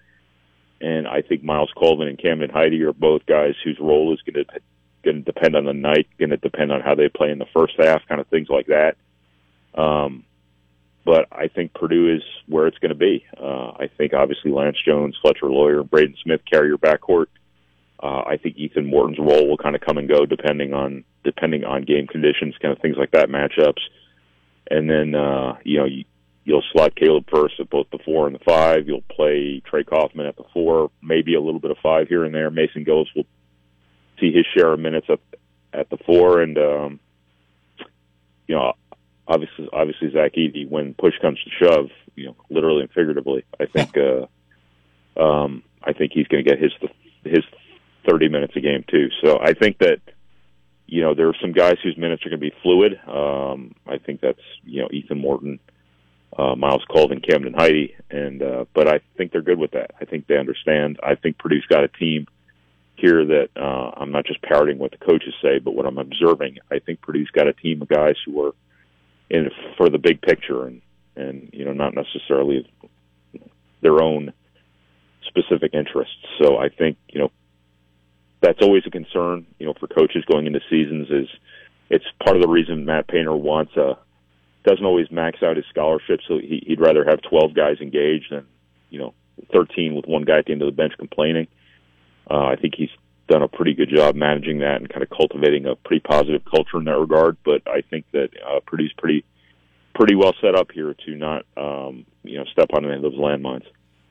[0.83, 4.45] And I think Myles Colvin and Camden Heide are both guys whose role is going
[4.45, 4.61] to
[5.03, 7.47] going to depend on the night going to depend on how they play in the
[7.57, 8.97] first half kind of things like that.
[9.75, 10.25] Um
[11.07, 13.25] but I think Purdue is where it's going to be.
[13.41, 17.27] Uh I think obviously Lance Jones Fletcher and Braden Smith carry your backcourt.
[17.27, 17.46] uh,
[18.03, 21.83] I think Ethan Morton's role will kind of come and go depending on depending on
[21.83, 23.81] game conditions, kind of things like that, matchups.
[24.71, 26.05] And then uh, you know you,
[26.45, 28.87] you'll slot Caleb Furst at both the four and the five.
[28.87, 32.35] You'll play Trey Kaufman at the four, maybe a little bit of five here and
[32.35, 32.51] there.
[32.51, 33.27] Mason Gillis will
[34.21, 35.21] see his share of minutes at
[35.73, 37.01] at the four, and um,
[38.47, 38.75] you know
[39.27, 43.45] obviously obviously Zach Edey when push comes to shove, you know literally and figuratively.
[43.61, 44.27] I think uh,
[45.21, 46.73] um, I think he's going to get his
[47.25, 47.45] his
[48.09, 49.09] 30 minutes a game too.
[49.23, 50.01] So I think that
[50.87, 52.99] you know there are some guys whose minutes are going to be fluid.
[53.07, 55.59] Um, I think that's you know Ethan Morton,
[56.39, 59.93] uh, Myles Colvin, Camden Heide, and uh, but I think they're good with that.
[60.01, 60.99] I think they understand.
[61.03, 62.27] I think Purdue's got a team
[62.97, 66.59] here that uh, I'm not just parroting what the coaches say, but what I'm observing.
[66.71, 68.53] I think Purdue's got a team of guys who are
[69.29, 70.81] in for the big picture and
[71.17, 72.71] and you know not necessarily
[73.81, 74.33] their own
[75.27, 76.15] specific interests.
[76.41, 77.31] So I think you know
[78.43, 81.09] that's always a concern, you know, for coaches going into seasons.
[81.11, 81.29] Is
[81.91, 83.99] it's part of the reason Matt Painter wants a
[84.65, 88.45] doesn't always max out his scholarship, so he, he'd rather have 12 guys engaged than
[88.91, 89.15] you know
[89.53, 91.47] 13 with one guy at the end of the bench complaining.
[92.29, 92.91] Uh, I think he's
[93.29, 96.79] done a pretty good job managing that and kind of cultivating a pretty positive culture
[96.79, 97.37] in that regard.
[97.45, 99.25] But I think that uh, Purdue's pretty
[99.95, 103.15] pretty well set up here to not um, you know step on any of those
[103.15, 103.67] landmines.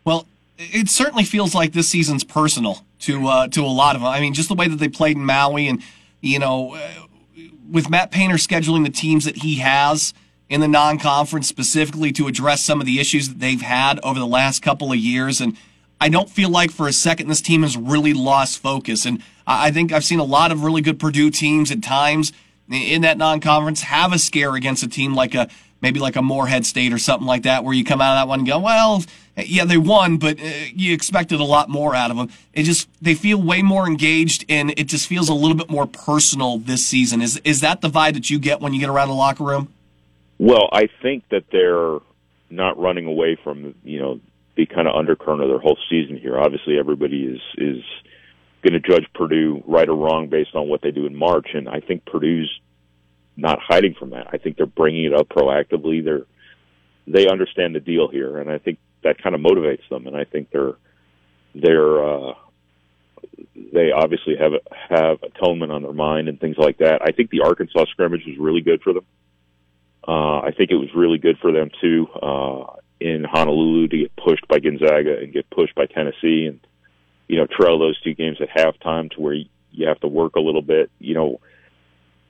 [0.05, 0.25] Well,
[0.57, 4.09] it certainly feels like this season's personal to uh, to a lot of them.
[4.09, 5.81] I mean, just the way that they played in Maui, and
[6.21, 6.89] you know, uh,
[7.69, 10.13] with Matt Painter scheduling the teams that he has
[10.47, 14.27] in the non-conference specifically to address some of the issues that they've had over the
[14.27, 15.57] last couple of years, and
[15.99, 19.05] I don't feel like for a second this team has really lost focus.
[19.05, 22.31] And I think I've seen a lot of really good Purdue teams at times
[22.69, 25.49] in that non-conference have a scare against a team like a
[25.86, 28.28] maybe like a Morehead State or something like that, where you come out of that
[28.28, 29.04] one and go, well,
[29.38, 30.43] yeah, they won, but uh,
[30.74, 32.30] you expected a lot more out of them.
[32.54, 35.86] It just they feel way more engaged, and it just feels a little bit more
[35.86, 37.21] personal this season.
[37.21, 39.71] Is is that the vibe that you get when you get around the locker room?
[40.39, 42.00] Well, I think that they're
[42.50, 44.19] not running away from you know
[44.56, 46.39] the kind of undercurrent of their whole season here.
[46.39, 47.84] Obviously, everybody is is
[48.63, 51.69] going to judge Purdue right or wrong based on what they do in March, and
[51.69, 52.50] I think Purdue's
[53.38, 54.28] not hiding from that.
[54.32, 56.04] I think they're bringing it up proactively.
[56.04, 56.26] They're
[57.08, 60.24] they understand the deal here, and I think that kind of motivates them, and I
[60.24, 60.74] think they're
[61.54, 62.34] they're uh,
[63.74, 64.54] they obviously have
[64.89, 67.02] have atonement on their mind and things like that.
[67.02, 69.06] I think the Arkansas scrimmage was really good for them.
[70.08, 74.15] Uh, I think it was really good for them too uh, in Honolulu to get
[74.15, 76.60] pushed by Gonzaga and get pushed by Tennessee, and
[77.28, 79.36] you know trail those two games at halftime to where
[79.71, 80.91] you have to work a little bit.
[81.00, 81.39] You know,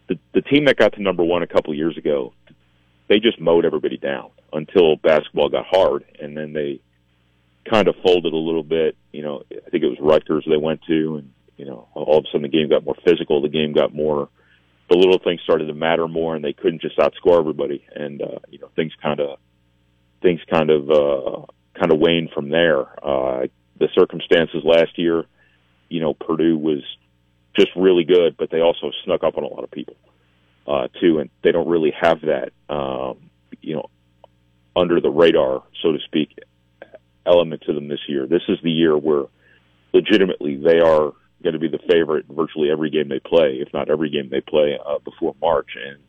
[0.08, 2.34] the the team that got to number one a couple of years ago,
[3.08, 6.80] they just mowed everybody down until basketball got hard, and then they
[7.70, 8.96] kind of folded a little bit.
[9.12, 12.26] You know, I think it was Rutgers they went to, and you know, all of
[12.26, 13.42] a sudden the game got more physical.
[13.42, 14.30] The game got more.
[14.90, 17.84] The little things started to matter more, and they couldn't just outscore everybody.
[17.96, 19.40] And uh, you know, things kind of
[20.22, 21.46] things kind of uh,
[21.80, 22.82] kind of waned from there.
[23.04, 25.26] Uh, the circumstances last year,
[25.90, 26.84] you know, Purdue was
[27.56, 29.96] just really good, but they also snuck up on a lot of people
[30.68, 33.30] uh, too, and they don't really have that, um,
[33.62, 33.90] you know,
[34.76, 36.38] under the radar, so to speak,
[37.26, 38.28] element to them this year.
[38.28, 39.26] This is the year where
[39.94, 41.14] legitimately they are
[41.44, 44.42] going to be the favorite virtually every game they play, if not every game they
[44.42, 46.02] play uh, before March, and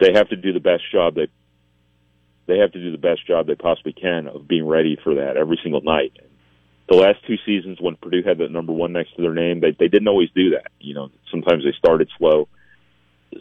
[0.00, 1.28] they have to do the best job they
[2.46, 5.38] they have to do the best job they possibly can of being ready for that
[5.38, 6.12] every single night.
[6.88, 9.70] The last two seasons, when Purdue had that number one next to their name, they
[9.72, 10.70] they didn't always do that.
[10.80, 12.48] You know, sometimes they started slow,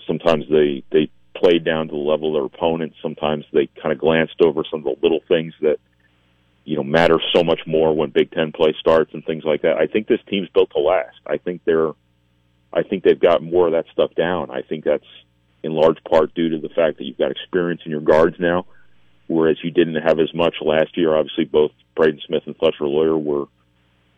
[0.08, 2.96] sometimes they they played down to the level of their opponents.
[3.02, 5.78] Sometimes they kind of glanced over some of the little things that
[6.64, 9.78] you know matter so much more when Big Ten play starts and things like that.
[9.78, 11.18] I think this team's built to last.
[11.28, 11.92] I think they're,
[12.72, 14.52] I think they've got more of that stuff down.
[14.52, 15.04] I think that's
[15.64, 18.66] in large part due to the fact that you've got experience in your guards now
[19.28, 21.16] whereas you didn't have as much last year.
[21.16, 23.46] Obviously, both Braden Smith and Fletcher Loyer were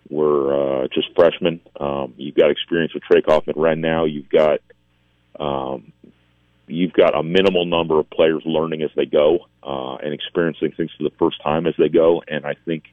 [0.09, 1.61] were uh, just freshmen.
[1.79, 4.05] Um, you've got experience with Trey Kaufman right now.
[4.05, 4.59] You've got
[5.39, 5.91] um,
[6.67, 10.91] you've got a minimal number of players learning as they go uh, and experiencing things
[10.97, 12.23] for the first time as they go.
[12.27, 12.83] And I think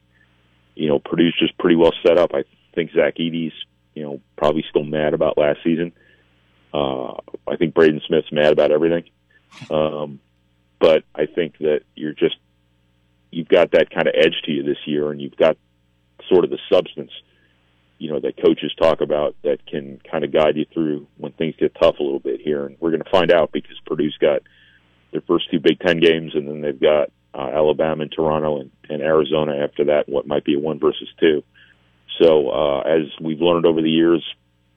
[0.75, 2.31] you know Purdue's just pretty well set up.
[2.33, 2.43] I
[2.73, 3.53] think Zach Edey's
[3.93, 5.93] you know probably still mad about last season.
[6.73, 7.13] Uh,
[7.47, 9.03] I think Braden Smith's mad about everything.
[9.69, 10.19] Um,
[10.79, 12.35] but I think that you're just
[13.33, 15.57] you've got that kind of edge to you this year, and you've got
[16.29, 17.11] sort of the substance,
[17.97, 21.55] you know, that coaches talk about that can kind of guide you through when things
[21.57, 22.65] get tough a little bit here.
[22.65, 24.41] And we're going to find out because Purdue's got
[25.11, 28.71] their first two Big Ten games, and then they've got uh, Alabama and Toronto and,
[28.89, 30.07] and Arizona after that.
[30.07, 31.43] What might be a one versus two.
[32.21, 34.23] So uh, as we've learned over the years,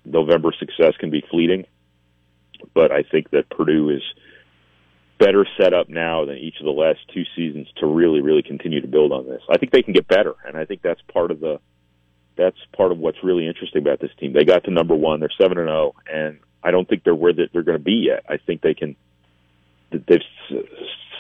[0.05, 1.67] November success can be fleeting,
[2.75, 4.03] but I think that Purdue is
[5.19, 8.81] better set up now than each of the last two seasons to really, really continue
[8.81, 9.43] to build on this.
[9.51, 11.61] I think they can get better, and I think that's part of the
[12.37, 14.35] that's part of what's really interesting about this team.
[14.35, 15.21] They got to number one.
[15.21, 18.25] They're seven and zero, and I don't think they're where they're going to be yet.
[18.29, 18.95] I think they can.
[19.91, 20.21] They've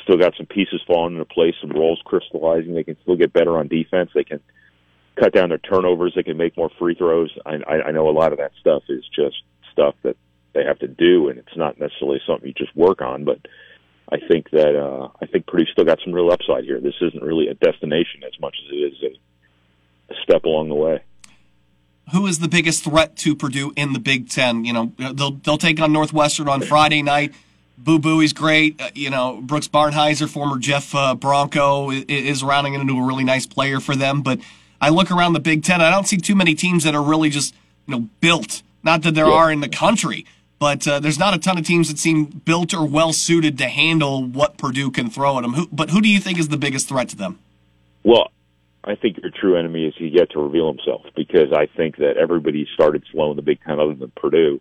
[0.03, 2.75] still got some pieces falling into place, some roles crystallizing.
[2.75, 4.11] They can still get better on defense.
[4.15, 4.41] They can
[5.19, 6.13] cut down their turnovers.
[6.15, 7.31] They can make more free throws.
[7.47, 7.57] I,
[7.87, 9.37] I know a lot of that stuff is just
[9.73, 10.17] stuff that
[10.53, 13.39] they have to do, and it's not necessarily something you just work on, but
[14.11, 16.81] I think that uh, I think Purdue still got some real upside here.
[16.81, 20.75] This isn't really a destination as much as it is a, a step along the
[20.75, 21.03] way.
[22.13, 24.65] Who is the biggest threat to Purdue in the Big Ten?
[24.65, 27.35] You know, they'll they'll take on Northwestern on Friday night.
[27.79, 28.81] Boo Buie's great.
[28.81, 33.25] Uh, you know, Brooks Barnhizer, former Jeff uh, Broncho, is, is rounding into a really
[33.25, 34.23] nice player for them.
[34.23, 34.41] But
[34.81, 37.29] I look around the Big Ten, I don't see too many teams that are really
[37.29, 37.55] just
[37.87, 38.63] you know built.
[38.83, 39.33] Not that there yeah.
[39.33, 40.27] are in the country,
[40.59, 43.69] but uh, there's not a ton of teams that seem built or well suited to
[43.69, 45.55] handle what Purdue can throw at them.
[45.55, 47.39] Who, but who do you think is the biggest threat to them?
[48.03, 48.31] Well,
[48.85, 52.17] I think your true enemy is he yet to reveal himself because I think that
[52.17, 54.61] everybody started slow in the Big Ten other than Purdue.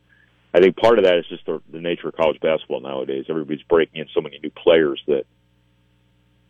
[0.54, 3.26] I think part of that is just the, the nature of college basketball nowadays.
[3.30, 5.26] Everybody's breaking in so many new players that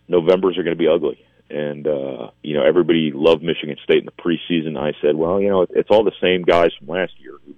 [0.07, 1.25] Novembers are going to be ugly.
[1.49, 4.77] And, uh, you know, everybody loved Michigan State in the preseason.
[4.77, 7.55] I said, well, you know, it's all the same guys from last year who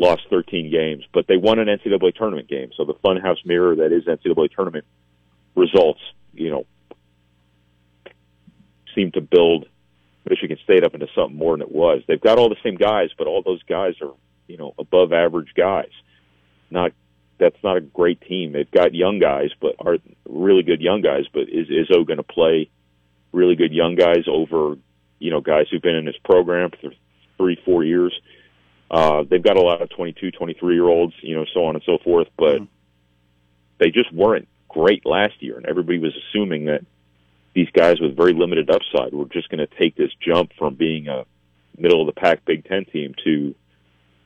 [0.00, 2.70] lost 13 games, but they won an NCAA tournament game.
[2.76, 4.86] So the funhouse mirror that is NCAA tournament
[5.54, 6.00] results,
[6.32, 6.66] you know,
[8.94, 9.66] seem to build
[10.28, 12.02] Michigan State up into something more than it was.
[12.08, 14.14] They've got all the same guys, but all those guys are,
[14.48, 15.90] you know, above average guys.
[16.70, 16.92] Not
[17.38, 18.52] that's not a great team.
[18.52, 19.96] They've got young guys, but are
[20.28, 21.24] really good young guys.
[21.32, 22.70] But is Izzo going to play
[23.32, 24.76] really good young guys over,
[25.18, 26.90] you know, guys who've been in his program for
[27.36, 28.12] three, four years?
[28.90, 31.84] Uh, they've got a lot of 22, 23 year olds, you know, so on and
[31.84, 32.64] so forth, but mm-hmm.
[33.78, 35.56] they just weren't great last year.
[35.56, 36.84] And everybody was assuming that
[37.54, 41.08] these guys with very limited upside were just going to take this jump from being
[41.08, 41.24] a
[41.76, 43.54] middle of the pack Big Ten team to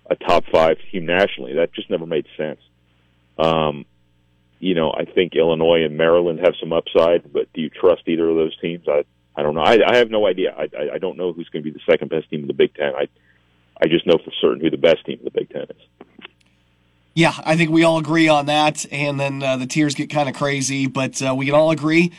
[0.09, 1.55] a top five team nationally.
[1.55, 2.61] That just never made sense.
[3.39, 3.85] Um,
[4.59, 8.29] you know, I think Illinois and Maryland have some upside, but do you trust either
[8.29, 8.87] of those teams?
[8.89, 9.05] I
[9.37, 9.63] I don't know.
[9.63, 10.55] I, I have no idea.
[10.57, 12.55] I, I I don't know who's going to be the second best team in the
[12.55, 12.95] Big Ten.
[12.95, 13.09] I
[13.83, 16.07] I just know for certain who the best team in the Big Ten is.
[17.15, 20.29] Yeah, I think we all agree on that, and then uh, the tiers get kind
[20.29, 22.13] of crazy, but uh, we can all agree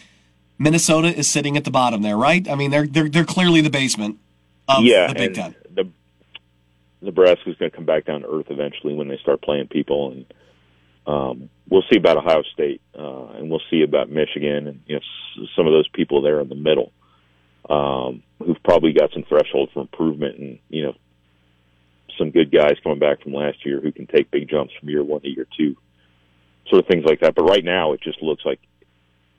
[0.58, 2.50] Minnesota is sitting at the bottom there, right?
[2.50, 4.20] I mean, they're they're they're clearly the basement
[4.68, 5.56] of yeah, the Big Ten.
[5.74, 5.90] The,
[7.02, 10.26] Nebraska's going to come back down to earth eventually when they start playing people, and
[11.06, 15.46] um, we'll see about Ohio State, uh, and we'll see about Michigan, and you know
[15.56, 16.92] some of those people there in the middle.
[17.70, 20.94] um, who've probably got some threshold for improvement, and you know,
[22.18, 25.04] some good guys coming back from last year who can take big jumps from year
[25.04, 25.76] one to year two,
[26.68, 27.36] sort of things like that.
[27.36, 28.60] But right now, it just looks like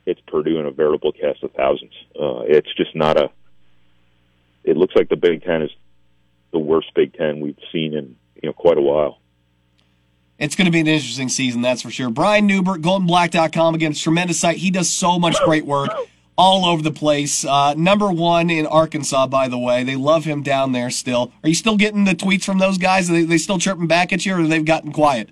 [0.05, 1.93] it's Purdue in a veritable cast of thousands.
[2.19, 3.29] Uh, it's just not a.
[4.63, 5.71] It looks like the Big Ten is
[6.51, 9.19] the worst Big Ten we've seen in you know quite a while.
[10.39, 12.11] It's going to be an interesting season, that's for sure.
[12.11, 13.73] Brian Neubert, GoldandBlack.com.
[13.73, 14.57] Again, it's tremendous site.
[14.57, 15.89] He does so much great work
[16.37, 17.43] all over the place.
[17.43, 19.83] Uh, number one in Arkansas, by the way.
[19.83, 21.31] They love him down there still.
[21.43, 23.09] Are you still getting the tweets from those guys?
[23.09, 25.29] Are they, they still chirping back at you, or they've gotten quiet?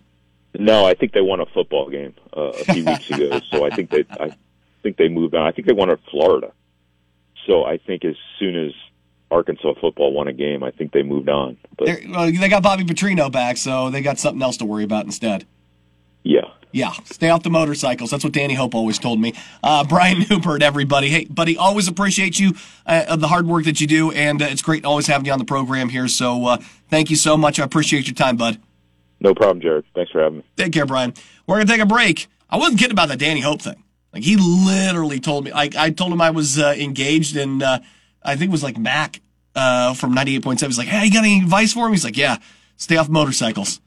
[0.57, 3.69] No, I think they won a football game uh, a few weeks ago, so I
[3.69, 4.35] think they I
[4.83, 5.45] think they moved on.
[5.45, 6.51] I think they won at Florida.
[7.45, 8.71] So I think as soon as
[9.29, 11.57] Arkansas football won a game, I think they moved on.
[11.77, 15.05] But well, they got Bobby Petrino back, so they got something else to worry about
[15.05, 15.45] instead.
[16.27, 18.09] Yeah, Yeah, stay off the motorcycles.
[18.09, 19.33] That's what Danny Hope always told me.
[19.63, 21.07] Uh, Brian Neubert, everybody.
[21.07, 22.53] Hey, buddy, always appreciate you,
[22.87, 25.37] uh, the hard work that you do, and uh, it's great always having you on
[25.39, 26.07] the program here.
[26.07, 26.57] So uh,
[26.89, 27.59] thank you so much.
[27.59, 28.59] I appreciate your time, bud.
[29.19, 29.85] no problem, Jared.
[29.93, 30.43] Thanks for having me.
[30.57, 31.13] Take care, Brian.
[31.45, 32.27] We're going to take a break.
[32.49, 33.83] I wasn't kidding about the Danny Hope thing.
[34.11, 37.79] Like, he literally told me, like, I told him I was uh, engaged, and uh,
[38.23, 39.21] I think it was like Mac
[39.55, 40.65] uh, from 98.7.
[40.65, 41.91] He's like, hey, you got any advice for him?
[41.91, 42.37] He's like, yeah,
[42.77, 43.79] stay off motorcycles.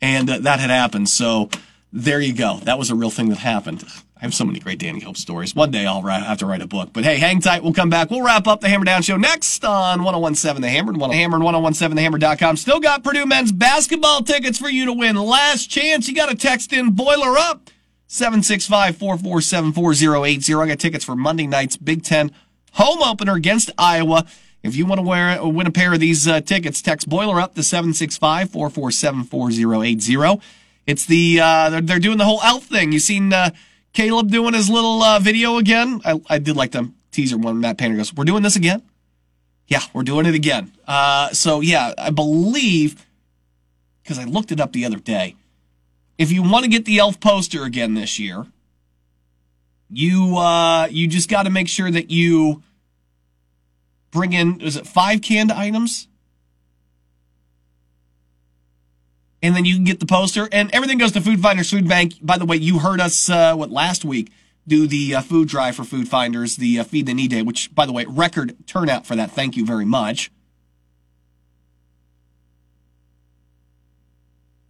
[0.00, 1.08] And uh, that had happened.
[1.08, 1.50] So
[1.94, 2.58] there you go.
[2.64, 3.84] That was a real thing that happened.
[4.16, 5.54] I have so many great Danny Hope stories.
[5.54, 6.90] One day I'll have to write a book.
[6.92, 7.62] But hey, hang tight.
[7.62, 8.10] We'll come back.
[8.10, 11.36] We'll wrap up the Hammer Down Show next on 1017 The Hammer and 10- Hammer
[11.36, 12.56] and 1017thehammer.com.
[12.56, 15.14] Still got Purdue men's basketball tickets for you to win.
[15.16, 16.08] Last chance.
[16.08, 17.70] You got to text in Boiler Up.
[18.08, 20.62] 765-447-4080.
[20.62, 22.32] I got tickets for Monday night's Big Ten
[22.72, 24.24] home opener against Iowa.
[24.62, 27.54] If you want to wear, win a pair of these uh, tickets, text Boiler Up
[27.54, 30.40] to 765-447-4080.
[30.86, 32.92] It's the, uh, they're, they're doing the whole elf thing.
[32.92, 33.50] You seen, uh,
[33.92, 36.00] Caleb doing his little, uh, video again?
[36.04, 37.60] I, I did like the teaser one.
[37.60, 38.82] Matt Painter goes, we're doing this again?
[39.66, 40.72] Yeah, we're doing it again.
[40.86, 43.06] Uh, so yeah, I believe,
[44.02, 45.36] because I looked it up the other day,
[46.18, 48.46] if you want to get the elf poster again this year,
[49.90, 52.62] you uh, you just got to make sure that you
[54.10, 56.08] bring in is it five canned items,
[59.44, 62.14] and then you can get the poster, and everything goes to Food Finders Food Bank.
[62.22, 64.32] By the way, you heard us uh, what last week
[64.66, 67.74] do the uh, food drive for Food Finders, the uh, Feed the Need Day, which
[67.74, 69.32] by the way, record turnout for that.
[69.32, 70.32] Thank you very much.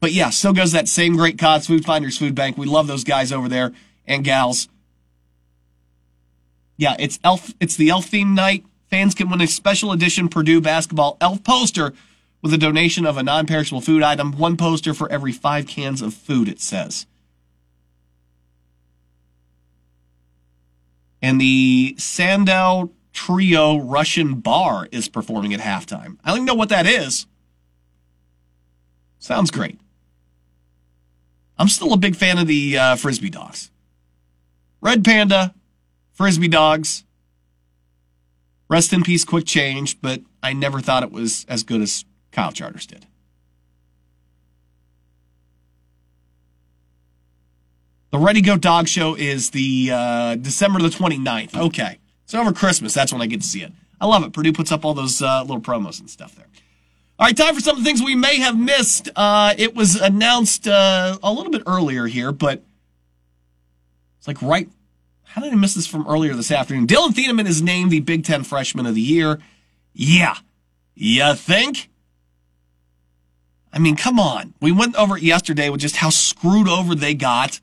[0.01, 2.59] But yeah, still goes that same great cause, Food Finders Food Bank.
[2.59, 3.71] We love those guys over there
[4.09, 4.69] and gals.
[6.77, 7.55] Yeah, it's elf.
[7.61, 8.65] It's the elf theme night.
[8.91, 11.93] Fans can win a special edition Purdue basketball elf poster
[12.45, 14.31] with a donation of a non-perishable food item.
[14.33, 16.47] One poster for every five cans of food.
[16.47, 17.07] It says.
[21.23, 26.19] And the Sandou Trio Russian Bar is performing at halftime.
[26.23, 27.27] I don't even know what that is.
[29.19, 29.81] Sounds great.
[31.57, 33.71] I'm still a big fan of the uh, frisbee dogs.
[34.83, 35.55] Red Panda,
[36.13, 37.05] frisbee dogs.
[38.69, 42.05] Rest in peace, quick change, but I never thought it was as good as
[42.35, 43.07] Kyle Charters did.
[48.11, 51.57] The Ready Go Dog Show is the uh, December the 29th.
[51.57, 51.99] Okay.
[52.27, 53.73] So over Christmas, that's when I get to see it.
[54.01, 54.33] I love it.
[54.33, 56.47] Purdue puts up all those uh, little promos and stuff there.
[57.19, 59.09] All right, time for some things we may have missed.
[59.15, 62.65] Uh, it was announced uh, a little bit earlier here, but
[64.19, 64.69] it's like right.
[65.23, 66.87] How did I miss this from earlier this afternoon?
[66.87, 69.39] Dillon Thieneman is named the Big Ten Freshman of the Year.
[69.93, 70.37] Yeah,
[70.95, 71.91] you think?
[73.75, 74.55] I mean, come on.
[74.61, 77.61] We went over it yesterday with just how screwed over they got,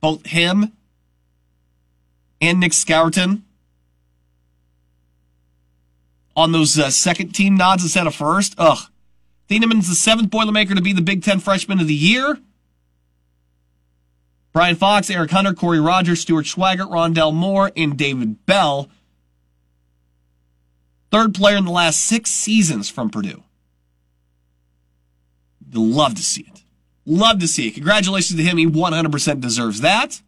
[0.00, 0.72] both him
[2.40, 3.42] and Nic Scourton
[6.34, 8.54] on those uh, second team nods instead of first.
[8.56, 8.78] Ugh.
[9.48, 12.38] Thieneman's the seventh Boilermaker to be the Big Ten Freshman of the Year.
[14.52, 18.88] Brian Fox, Eric Hunter, Corey Rogers, Stuart Schweigert, Rondale Moore, and David Bell.
[21.10, 23.42] Third player in the last six seasons from Purdue.
[25.72, 26.62] Love to see it.
[27.04, 27.74] Love to see it.
[27.74, 28.58] Congratulations to him.
[28.58, 30.22] He 100% deserves that.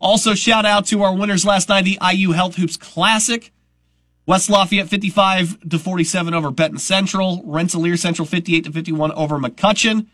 [0.00, 3.52] Also, shout out to our winners last night, the IU Health Hoops Classic.
[4.26, 7.42] West Lafayette 55 to 47 over Benton Central.
[7.44, 10.06] Rensselaer Central 58 to 51 over McCutcheon.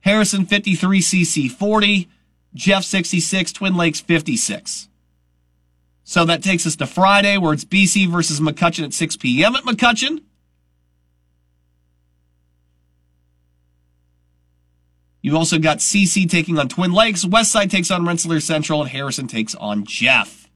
[0.00, 2.08] Harrison 53, CC 40.
[2.54, 4.88] Jeff 66, Twin Lakes 56.
[6.04, 9.56] So that takes us to Friday where it's BC versus McCutcheon at 6 p.m.
[9.56, 10.22] at McCutcheon.
[15.26, 17.24] You also got CC taking on Twin Lakes.
[17.24, 20.48] Westside takes on Rensselaer Central and Harrison takes on Jeff.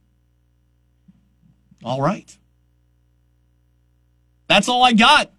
[1.83, 2.37] All right.
[4.47, 5.33] That's all I got.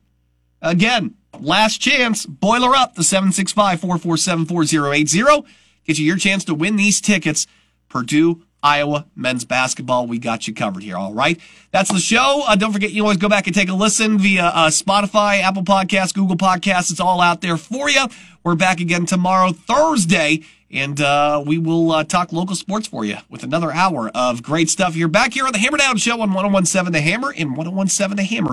[0.60, 2.26] Again, last chance.
[2.26, 5.48] Boiler up the 765 447 4080.
[5.86, 7.46] Get you your chance to win these tickets.
[7.88, 10.06] Purdue, Iowa men's basketball.
[10.06, 10.96] We got you covered here.
[10.96, 11.40] All right.
[11.70, 12.44] That's the show.
[12.46, 15.64] Uh, don't forget, you always go back and take a listen via uh, Spotify, Apple
[15.64, 16.90] Podcasts, Google Podcasts.
[16.90, 18.06] It's all out there for you.
[18.44, 20.40] We're back again tomorrow, Thursday,
[20.70, 24.68] and uh, we will uh, talk local sports for you with another hour of great
[24.68, 25.06] stuff here.
[25.06, 28.50] Back here on the Hammer Down Show on 1017 The Hammer and 1017 The Hammer.